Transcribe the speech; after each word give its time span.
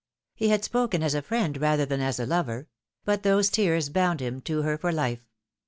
He 0.33 0.49
had 0.49 0.63
spoken 0.63 1.03
as 1.03 1.13
a 1.13 1.21
friend 1.21 1.55
rather 1.61 1.85
than 1.85 2.01
as 2.01 2.19
a 2.19 2.25
lover; 2.25 2.67
but 3.05 3.21
those 3.21 3.49
tears 3.51 3.89
bound 3.89 4.19
him 4.19 4.41
to 4.41 4.63
her 4.63 4.75
for 4.75 4.91
life. 4.91 5.27